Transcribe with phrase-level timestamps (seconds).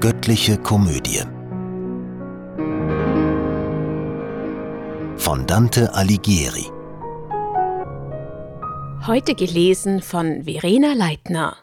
[0.00, 1.24] Göttliche Komödie.
[5.16, 6.66] Von Dante Alighieri.
[9.08, 11.56] Heute gelesen von Verena Leitner.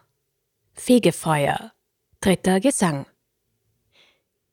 [0.74, 1.72] Fegefeuer.
[2.20, 3.06] Dritter Gesang.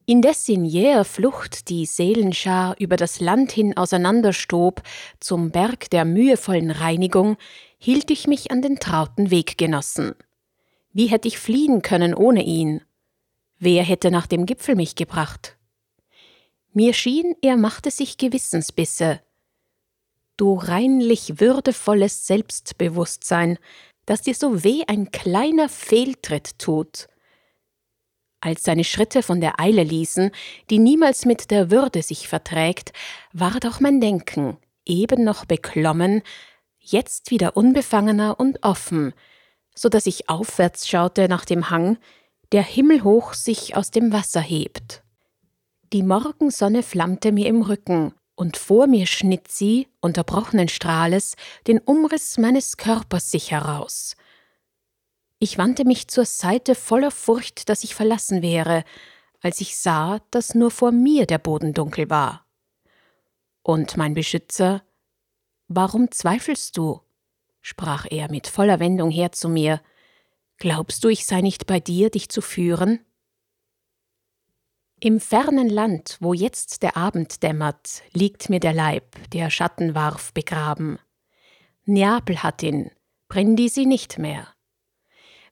[0.07, 4.83] Indes in jäher Flucht die Seelenschar über das Land hin auseinanderstob
[5.19, 7.37] zum Berg der mühevollen Reinigung,
[7.79, 10.15] hielt ich mich an den trauten Weggenossen.
[10.93, 12.83] Wie hätte ich fliehen können ohne ihn?
[13.65, 15.57] Wer hätte nach dem Gipfel mich gebracht?
[16.73, 19.21] Mir schien, er machte sich Gewissensbisse.
[20.37, 23.61] Du reinlich würdevolles Selbstbewusstsein,
[24.05, 27.07] das dir so weh ein kleiner Fehltritt tut.
[28.41, 30.33] Als seine Schritte von der Eile ließen,
[30.69, 32.93] die niemals mit der Würde sich verträgt,
[33.33, 36.23] ward auch mein Denken, eben noch beklommen,
[36.81, 39.15] jetzt wieder unbefangener und offen,
[39.73, 41.99] so dass ich aufwärts schaute nach dem Hang,
[42.53, 45.03] der himmelhoch sich aus dem Wasser hebt.
[45.93, 51.37] Die Morgensonne flammte mir im Rücken, und vor mir schnitt sie, unterbrochenen Strahles,
[51.67, 54.17] den Umriss meines Körpers sich heraus.
[55.39, 58.85] Ich wandte mich zur Seite voller Furcht, dass ich verlassen wäre,
[59.41, 62.47] als ich sah, dass nur vor mir der Boden dunkel war.
[63.63, 64.83] Und mein Beschützer,
[65.69, 67.01] warum zweifelst du?
[67.61, 69.81] sprach er mit voller Wendung her zu mir.
[70.63, 73.01] Glaubst du, ich sei nicht bei dir, dich zu führen?
[75.01, 80.33] Im fernen Land, wo jetzt der Abend dämmert, liegt mir der Leib, der Schatten warf,
[80.33, 81.01] begraben.
[81.85, 82.93] Neapel hat ihn,
[83.27, 84.55] Brindisi nicht mehr.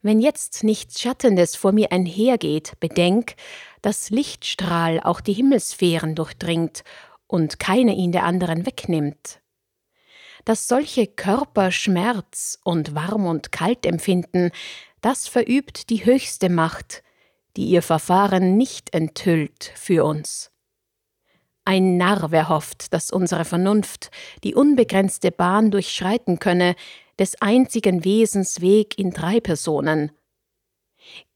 [0.01, 3.35] Wenn jetzt nichts Schattendes vor mir einhergeht, bedenk,
[3.83, 6.85] dass Lichtstrahl auch die Himmelssphären durchdringt
[7.27, 9.41] und keine ihn der anderen wegnimmt.
[10.45, 14.53] Dass solche Körper Schmerz und warm und kalt empfinden,
[15.01, 17.03] das verübt die höchste Macht,
[17.57, 20.51] die ihr Verfahren nicht enthüllt für uns.
[21.65, 24.11] Ein Narr, wer hofft, dass unsere Vernunft
[24.45, 26.75] die unbegrenzte Bahn durchschreiten könne,
[27.19, 30.11] des einzigen Wesens Weg in drei Personen.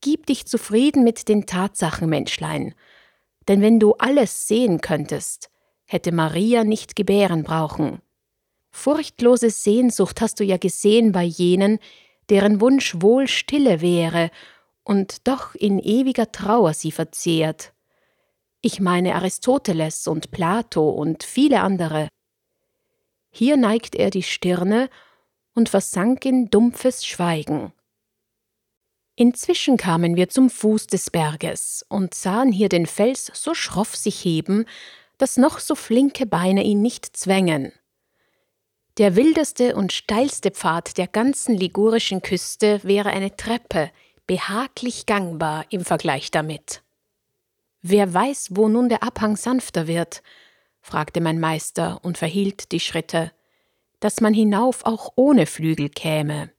[0.00, 2.74] Gib dich zufrieden mit den Tatsachen, Menschlein,
[3.48, 5.50] denn wenn du alles sehen könntest,
[5.84, 8.00] hätte Maria nicht gebären brauchen.
[8.70, 11.78] Furchtlose Sehnsucht hast du ja gesehen bei jenen,
[12.30, 14.30] deren Wunsch wohl stille wäre
[14.82, 17.72] und doch in ewiger Trauer sie verzehrt.
[18.60, 22.08] Ich meine Aristoteles und Plato und viele andere.
[23.30, 24.88] Hier neigt er die Stirne
[25.54, 27.72] und versank in dumpfes Schweigen.
[29.16, 34.24] Inzwischen kamen wir zum Fuß des Berges und sahen hier den Fels so schroff sich
[34.24, 34.64] heben,
[35.18, 37.72] dass noch so flinke Beine ihn nicht zwängen.
[38.98, 43.90] Der wildeste und steilste Pfad der ganzen ligurischen Küste wäre eine Treppe,
[44.26, 46.82] behaglich gangbar im Vergleich damit.
[47.82, 50.22] Wer weiß, wo nun der Abhang sanfter wird?
[50.80, 53.32] fragte mein Meister und verhielt die Schritte
[54.04, 56.50] dass man hinauf auch ohne Flügel käme.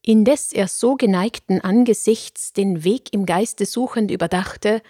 [0.00, 4.80] Indes er so geneigten Angesichts den Weg im Geiste suchend überdachte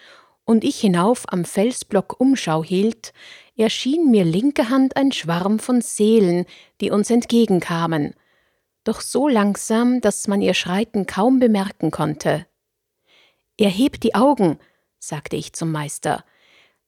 [0.44, 3.12] und ich hinauf am Felsblock Umschau hielt,
[3.56, 6.46] erschien mir linke Hand ein Schwarm von Seelen,
[6.80, 8.14] die uns entgegenkamen,
[8.84, 12.46] doch so langsam, dass man ihr Schreiten kaum bemerken konnte.
[13.58, 14.58] Erhebt die Augen,
[14.98, 16.24] sagte ich zum Meister,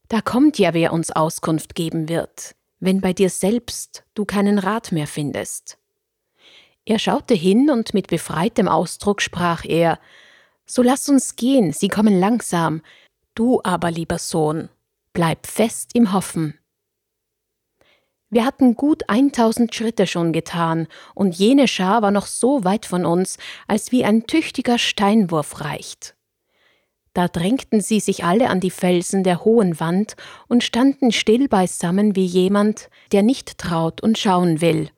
[0.09, 4.93] da kommt ja wer uns Auskunft geben wird wenn bei dir selbst du keinen Rat
[4.93, 5.79] mehr findest.
[6.85, 9.99] Er schaute hin und mit befreitem Ausdruck sprach er
[10.67, 12.83] So lass uns gehen, sie kommen langsam,
[13.35, 14.69] du aber, lieber Sohn,
[15.17, 16.59] bleib fest im Hoffen.
[18.29, 23.07] Wir hatten gut eintausend Schritte schon getan, und jene Schar war noch so weit von
[23.07, 26.17] uns, als wie ein tüchtiger Steinwurf reicht.
[27.15, 30.17] Da drängten sie sich alle an die Felsen der hohen Wand
[30.49, 34.91] und standen still beisammen wie jemand, der nicht traut und schauen will.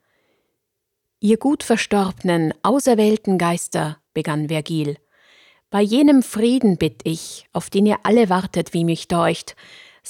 [1.20, 4.96] Ihr gut verstorbenen, auserwählten Geister, begann Vergil,
[5.70, 9.54] bei jenem Frieden bitt ich, auf den ihr alle wartet, wie mich deucht,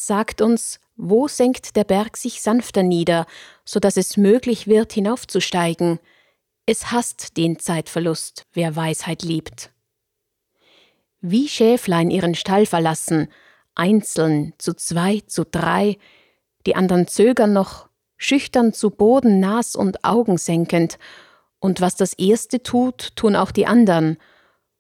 [0.06, 3.27] sagt uns, wo senkt der Berg sich sanfter nieder,
[3.65, 6.00] so dass es möglich wird, hinaufzusteigen.
[6.67, 9.71] Es hasst den Zeitverlust, wer Weisheit liebt.
[11.21, 13.29] Wie Schäflein ihren Stall verlassen,
[13.75, 15.99] einzeln, zu zwei, zu drei,
[16.67, 20.99] die anderen zögern noch, schüchtern zu Boden Nas und Augen senkend,
[21.61, 24.17] und was das Erste tut, tun auch die andern,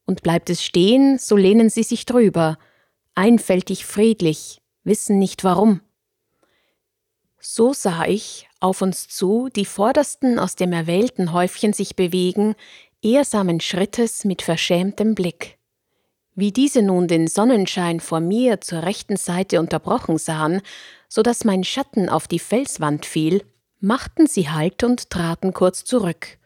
[0.04, 2.56] und bleibt es stehen, so lehnen sie sich drüber,
[3.14, 5.80] einfältig friedlich, wissen nicht warum.
[7.38, 12.56] So sah ich, auf uns zu, die Vordersten aus dem erwählten Häufchen sich bewegen,
[13.00, 15.58] ehrsamen Schrittes mit verschämtem Blick
[16.34, 20.62] Wie diese nun den Sonnenschein vor mir zur rechten Seite unterbrochen sahen,
[21.08, 23.44] so dass mein Schatten auf die Felswand fiel,
[23.80, 26.38] machten sie Halt und traten kurz zurück,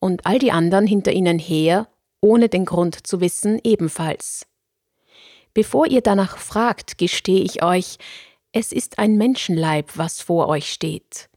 [0.00, 1.86] und all die anderen hinter ihnen her,
[2.20, 4.46] ohne den Grund zu wissen, ebenfalls.
[5.54, 7.98] Bevor ihr danach fragt, gestehe ich euch,
[8.52, 11.28] es ist ein Menschenleib, was vor euch steht.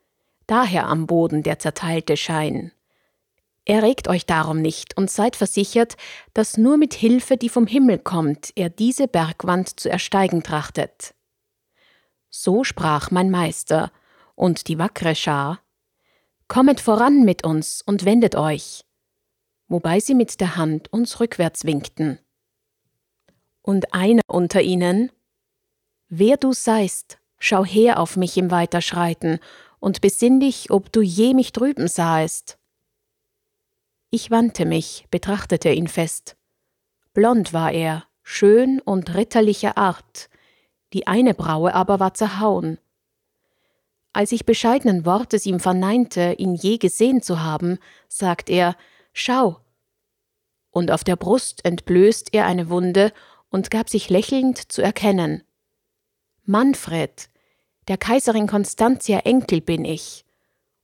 [0.47, 2.71] Daher am Boden der zerteilte Schein.
[3.65, 5.97] Erregt euch darum nicht und seid versichert,
[6.33, 11.15] dass nur mit Hilfe, die vom Himmel kommt, er diese Bergwand zu ersteigen trachtet.
[12.29, 13.91] So sprach mein Meister,
[14.35, 15.59] und die wackre Schar,
[16.47, 18.85] Kommet voran mit uns und wendet euch,
[19.67, 22.19] wobei sie mit der Hand uns rückwärts winkten.
[23.65, 25.12] Und einer unter ihnen,
[26.07, 29.39] Wer du seist, schau her auf mich im Weiterschreiten
[29.79, 32.59] und besinn dich, ob du je mich drüben sahest.
[34.12, 36.35] Ich wandte mich, betrachtete ihn fest.
[37.15, 40.29] Blond war er, schön und ritterlicher Art,
[40.94, 42.77] die eine Braue aber war zerhauen.
[44.13, 47.79] Als ich bescheidenen Wortes ihm verneinte, ihn je gesehen zu haben,
[48.09, 48.77] sagt er,
[49.12, 49.59] Schau.
[50.69, 53.12] Und auf der Brust entblößt er eine Wunde
[53.56, 55.42] und gab sich lächelnd zu erkennen.
[56.44, 57.30] Manfred,
[57.88, 60.25] der Kaiserin Constantia Enkel bin ich.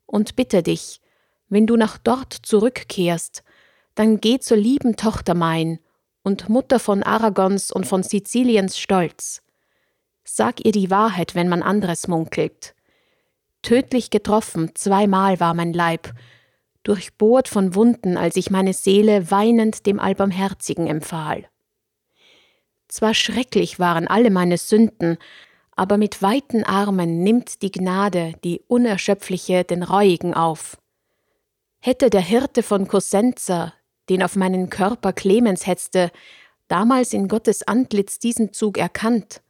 [0.05, 1.01] Und bitte dich,
[1.49, 3.43] wenn du nach dort zurückkehrst,
[3.93, 5.79] dann geh zur lieben Tochter mein
[6.23, 9.41] und Mutter von Aragons und von Siziliens Stolz.
[10.23, 12.73] Sag ihr die Wahrheit, wenn man anderes munkelt.
[13.63, 16.13] Tödlich getroffen, zweimal war mein Leib,
[16.83, 21.51] durchbohrt von Wunden, als ich meine Seele weinend dem Allbarmherzigen empfahl.
[22.91, 25.17] Zwar schrecklich waren alle meine Sünden,
[25.77, 30.77] aber mit weiten Armen nimmt die Gnade, die unerschöpfliche, den Reuigen auf.
[31.79, 33.73] Hätte der Hirte von Cosenza,
[34.09, 36.11] den auf meinen Körper Clemens hetzte,
[36.67, 39.41] damals in Gottes Antlitz diesen Zug erkannt,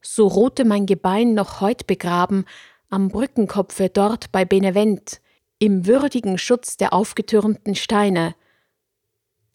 [0.00, 2.46] so ruhte mein Gebein noch heut begraben
[2.88, 5.20] am Brückenkopfe dort bei Benevent,
[5.58, 8.34] im würdigen Schutz der aufgetürmten Steine,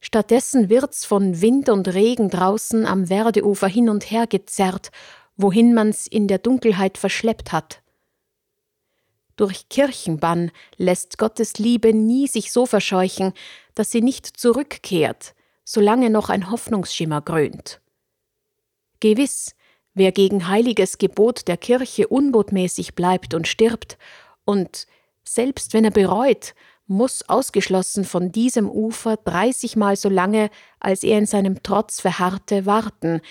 [0.08, 4.90] Stattdessen wird's von Wind und Regen draußen am Werdeufer hin und her gezerrt,
[5.36, 7.82] wohin man's in der Dunkelheit verschleppt hat.
[9.36, 13.34] Durch Kirchenbann lässt Gottes Liebe nie sich so verscheuchen,
[13.76, 17.82] dass sie nicht zurückkehrt, solange noch ein Hoffnungsschimmer grönt.
[19.02, 19.56] Gewiss,
[19.94, 23.98] wer gegen heiliges Gebot der Kirche unbotmäßig bleibt und stirbt,
[24.46, 24.88] und
[25.26, 26.56] selbst wenn er bereut,
[26.88, 30.50] muss ausgeschlossen von diesem Ufer dreißigmal so lange,
[30.80, 33.22] als er in seinem Trotz verharrte, warten,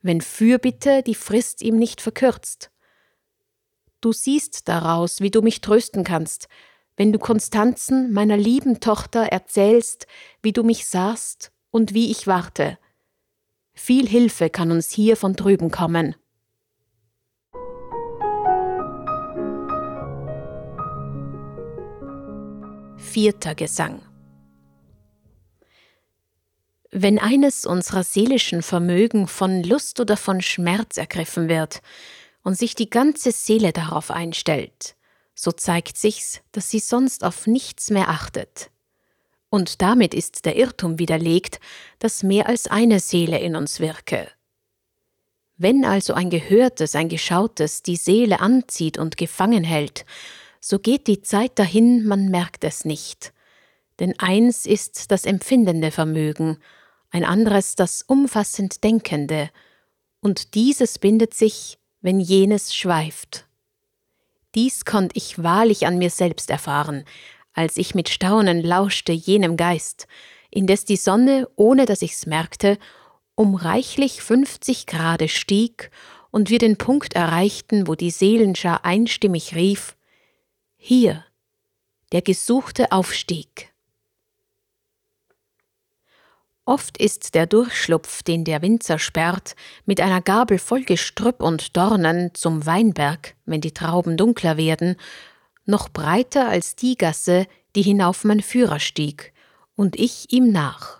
[0.00, 2.70] wenn Fürbitte die Frist ihm nicht verkürzt.
[4.00, 6.48] Du siehst daraus, wie du mich trösten kannst,
[6.96, 10.06] wenn du Konstanzen, meiner lieben Tochter, erzählst,
[10.42, 12.78] wie du mich sahst und wie ich warte.
[13.74, 16.16] Viel Hilfe kann uns hier von drüben kommen.
[23.12, 24.00] Vierter Gesang
[26.90, 31.82] Wenn eines unserer seelischen Vermögen von Lust oder von Schmerz ergriffen wird
[32.42, 34.96] und sich die ganze Seele darauf einstellt,
[35.34, 38.70] so zeigt sich's, dass sie sonst auf nichts mehr achtet.
[39.50, 41.60] Und damit ist der Irrtum widerlegt,
[41.98, 44.26] dass mehr als eine Seele in uns wirke.
[45.58, 50.06] Wenn also ein Gehörtes, ein Geschautes die Seele anzieht und gefangen hält,
[50.64, 53.32] so geht die Zeit dahin, man merkt es nicht.
[53.98, 56.58] Denn eins ist das empfindende Vermögen,
[57.10, 59.50] ein anderes das umfassend Denkende,
[60.20, 63.46] und dieses bindet sich, wenn jenes schweift.
[64.54, 67.04] Dies konnt ich wahrlich an mir selbst erfahren,
[67.54, 70.06] als ich mit Staunen lauschte jenem Geist,
[70.48, 72.78] indes die Sonne, ohne dass ich's merkte,
[73.34, 75.90] um reichlich fünfzig Grade stieg
[76.30, 79.96] und wir den Punkt erreichten, wo die Seelenschar einstimmig rief,
[80.84, 81.24] hier,
[82.10, 83.72] der gesuchte Aufstieg.
[86.64, 89.54] Oft ist der Durchschlupf, den der Winzer sperrt,
[89.86, 94.96] mit einer Gabel voll Gestrüpp und Dornen zum Weinberg, wenn die Trauben dunkler werden,
[95.66, 97.46] noch breiter als die Gasse,
[97.76, 99.32] die hinauf mein Führer stieg,
[99.76, 100.98] und ich ihm nach.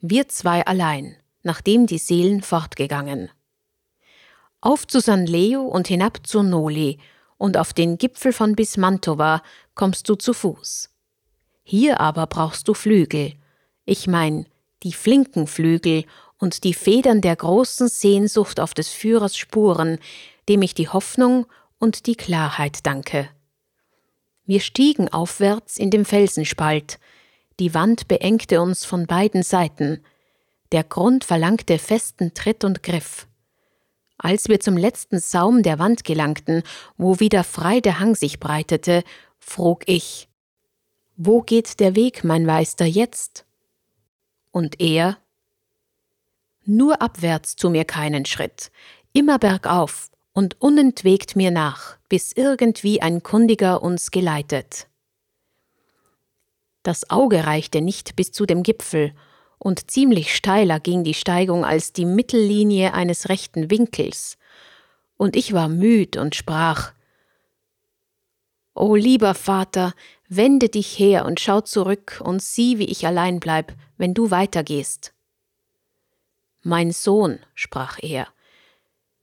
[0.00, 3.28] Wir zwei allein, nachdem die Seelen fortgegangen.
[4.62, 6.98] Auf zu San Leo und hinab zur Noli
[7.38, 9.42] und auf den Gipfel von Bismantova
[9.74, 10.90] kommst du zu Fuß.
[11.62, 13.34] Hier aber brauchst du Flügel,
[13.84, 14.46] ich mein,
[14.82, 16.04] die flinken Flügel
[16.38, 19.98] und die Federn der großen Sehnsucht auf des Führers Spuren,
[20.48, 21.46] dem ich die Hoffnung
[21.78, 23.28] und die Klarheit danke.
[24.44, 26.98] Wir stiegen aufwärts in dem Felsenspalt,
[27.58, 30.04] die Wand beengte uns von beiden Seiten,
[30.72, 33.26] Der Grund verlangte festen Tritt und Griff.
[34.18, 36.62] Als wir zum letzten Saum der Wand gelangten,
[36.96, 39.02] wo wieder frei der Hang sich breitete,
[39.38, 40.28] frug ich
[41.16, 43.44] Wo geht der Weg, mein Meister, jetzt?
[44.50, 45.18] Und er
[46.64, 48.70] Nur abwärts tu mir keinen Schritt,
[49.12, 54.88] immer bergauf und unentwegt mir nach, bis irgendwie ein Kundiger uns geleitet.
[56.82, 59.12] Das Auge reichte nicht bis zu dem Gipfel,
[59.58, 64.36] und ziemlich steiler ging die Steigung als die Mittellinie eines rechten Winkels,
[65.16, 66.92] und ich war müd und sprach
[68.74, 69.94] O lieber Vater,
[70.28, 75.14] wende dich her und schau zurück und sieh, wie ich allein bleib, wenn du weitergehst.
[76.62, 78.28] Mein Sohn, sprach er,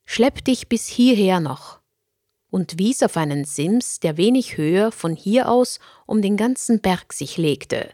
[0.05, 1.79] schlepp dich bis hierher noch,
[2.49, 7.13] und wies auf einen Sims, der wenig höher von hier aus um den ganzen Berg
[7.13, 7.91] sich legte.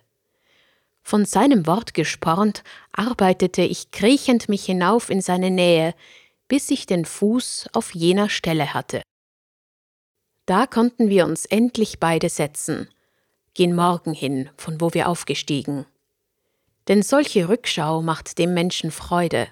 [1.10, 5.96] Von seinem Wort gespornt, arbeitete ich kriechend mich hinauf in seine Nähe,
[6.48, 9.02] bis ich den Fuß auf jener Stelle hatte.
[10.46, 12.90] Da konnten wir uns endlich beide setzen,
[13.56, 15.88] gen Morgen hin, von wo wir aufgestiegen.
[16.88, 19.48] Denn solche Rückschau macht dem Menschen Freude.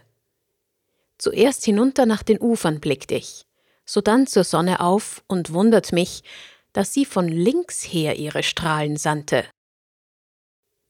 [1.17, 3.47] Zuerst hinunter nach den Ufern blickt ich,
[3.83, 6.21] sodann zur Sonne auf und wundert mich,
[6.71, 9.43] dass sie von links her ihre Strahlen sandte.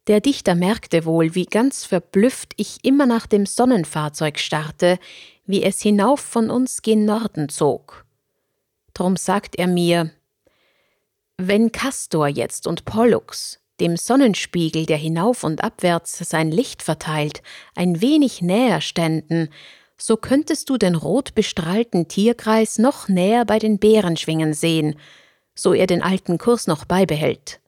[0.08, 5.00] Der Dichter merkte wohl, wie ganz verblüfft ich immer nach dem Sonnenfahrzeug starrte,
[5.46, 8.06] wie es hinauf von uns gen Norden zog.
[8.94, 10.12] Drum sagt er mir,
[11.38, 17.44] wenn Castor jetzt und Pollux, dem Sonnenspiegel, der hinauf und abwärts sein Licht verteilt,
[17.76, 19.50] ein wenig näher ständen,
[19.98, 24.96] so könntest du den rot bestrahlten Tierkreis noch näher bei den Bären schwingen sehen,
[25.54, 27.60] so er den alten Kurs noch beibehält.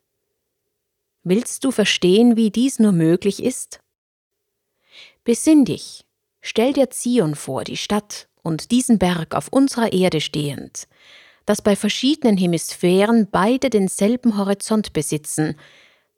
[1.22, 3.80] Willst du verstehen, wie dies nur möglich ist?
[5.22, 6.06] Besinn dich,
[6.40, 10.88] stell dir Zion vor, die Stadt und diesen Berg auf unserer Erde stehend,
[11.44, 15.56] dass bei verschiedenen Hemisphären beide denselben Horizont besitzen,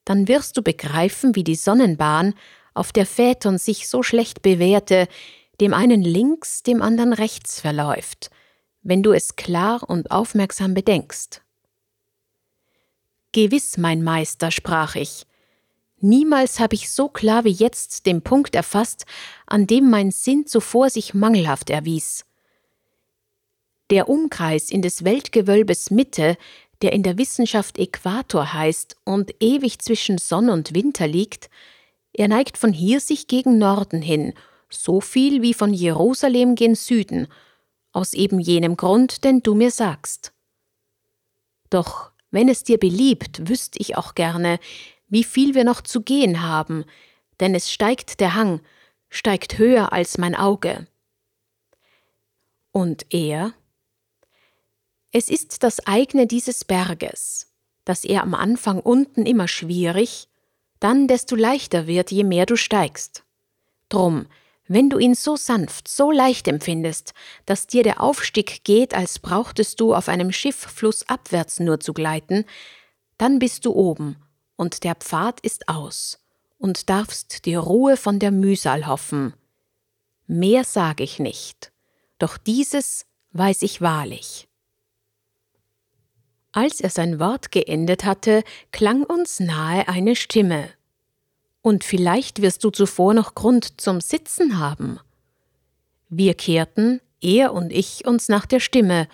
[0.05, 2.35] dann wirst du begreifen, wie die Sonnenbahn,
[2.73, 5.09] auf der Phaeton sich so schlecht bewährte,
[5.61, 8.31] dem einen links, dem anderen rechts verläuft,
[8.83, 11.43] wenn du es klar und aufmerksam bedenkst.
[13.33, 15.27] Gewiss, mein Meister, sprach ich.
[16.01, 19.07] Niemals habe ich so klar wie jetzt den Punkt erfasst,
[19.47, 22.27] an dem mein Sinn zuvor sich mangelhaft erwies.
[23.91, 26.37] Der Umkreis in des Weltgewölbes Mitte,
[26.83, 31.49] der in der Wissenschaft Äquator heißt und ewig zwischen Sonn und Winter liegt,
[32.13, 34.35] er neigt von hier sich gegen Norden hin,
[34.69, 37.29] so viel wie von Jerusalem gen Süden,
[37.93, 40.33] aus eben jenem Grund, den du mir sagst.
[41.71, 44.59] Doch wenn es dir beliebt, wüsste ich auch gerne,
[45.09, 46.85] wie viel wir noch zu gehen haben,
[47.39, 48.61] denn es steigt der Hang,
[49.09, 50.89] steigt höher als mein Auge.
[52.73, 53.53] Und er?
[55.13, 57.53] Es ist das eigene dieses Berges,
[57.85, 60.29] dass er am Anfang unten immer schwierig,
[60.81, 63.25] dann desto leichter wird, je mehr du steigst.
[63.91, 64.27] Drum,
[64.69, 67.15] wenn du ihn so sanft, so leicht empfindest,
[67.47, 72.45] dass dir der Aufstieg geht, als brauchtest du auf einem Schiff flussabwärts nur zu gleiten,
[73.19, 74.17] dann bist du oben,
[74.57, 76.19] und der Pfad ist aus,
[76.59, 79.35] und darfst dir Ruhe von der Mühsal hoffen.
[80.27, 81.73] Mehr sage ich nicht,
[82.19, 84.49] doch dieses weiß ich wahrlich.
[86.53, 90.69] Als er sein Wort geendet hatte, klang uns nahe eine Stimme.
[91.63, 94.99] Und vielleicht wirst du zuvor noch Grund zum Sitzen haben.
[96.09, 99.09] Wir kehrten, er und ich, uns nach der Stimme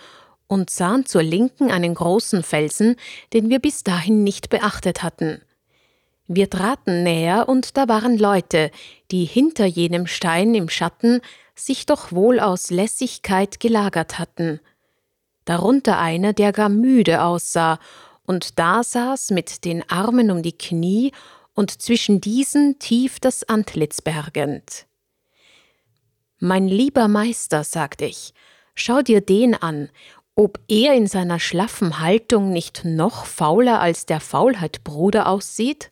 [0.47, 2.95] und sahen zur Linken einen großen Felsen,
[3.33, 5.41] den wir bis dahin nicht beachtet hatten.
[6.27, 8.71] Wir traten näher, und da waren Leute,
[9.11, 11.21] die hinter jenem Stein im Schatten
[11.55, 14.59] sich doch wohl aus Lässigkeit gelagert hatten.
[15.45, 17.79] Darunter einer, der gar müde aussah
[18.25, 21.11] und da saß mit den Armen um die Knie
[21.53, 24.87] und zwischen diesen tief das Antlitz bergend.
[26.39, 28.33] Mein lieber Meister, sagte ich,
[28.75, 29.89] schau dir den an,
[30.35, 35.91] ob er in seiner schlaffen Haltung nicht noch fauler als der Faulheitbruder aussieht?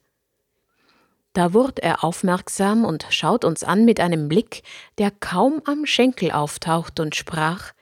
[1.34, 4.64] Da wurde er aufmerksam und schaut uns an mit einem Blick,
[4.98, 7.74] der kaum am Schenkel auftaucht und sprach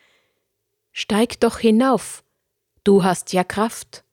[0.92, 2.24] Steig doch hinauf,
[2.84, 4.04] du hast ja Kraft.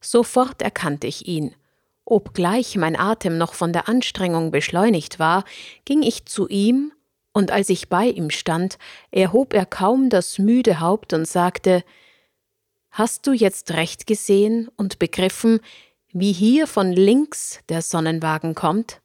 [0.00, 1.54] Sofort erkannte ich ihn,
[2.10, 5.44] Obgleich mein Atem noch von der Anstrengung beschleunigt war,
[5.84, 6.92] ging ich zu ihm,
[7.32, 8.78] und als ich bei ihm stand,
[9.12, 11.84] erhob er kaum das müde Haupt und sagte
[12.90, 15.60] Hast du jetzt recht gesehen und begriffen,
[16.12, 19.00] wie hier von links der Sonnenwagen kommt?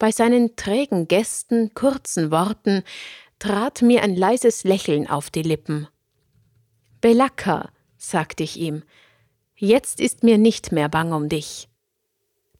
[0.00, 2.82] Bei seinen trägen Gästen, kurzen Worten
[3.38, 5.86] trat mir ein leises Lächeln auf die Lippen.
[7.00, 8.82] Belakka, sagte ich ihm,
[9.62, 11.68] jetzt ist mir nicht mehr bang um dich.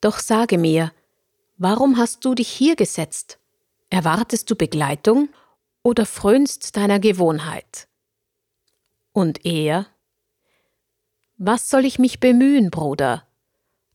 [0.00, 0.92] Doch sage mir,
[1.58, 3.38] warum hast du dich hier gesetzt?
[3.90, 5.28] Erwartest du Begleitung
[5.82, 7.88] oder frönst deiner Gewohnheit?
[9.12, 9.86] Und er?
[11.36, 13.26] Was soll ich mich bemühen, Bruder?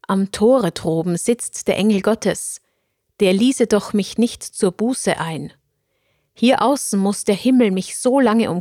[0.02, 2.62] Am Tore droben sitzt der Engel Gottes,
[3.20, 5.54] der ließe doch mich nicht zur Buße ein.
[6.34, 8.52] Hier außen muss der Himmel mich so lange